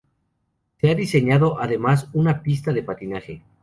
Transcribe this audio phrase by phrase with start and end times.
[0.79, 3.43] Se ha diseñado además una pista de patinaje.